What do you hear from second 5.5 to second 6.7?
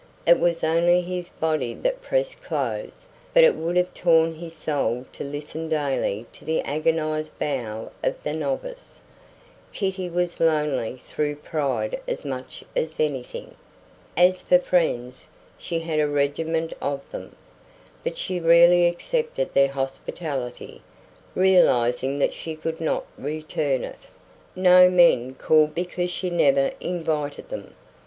daily to the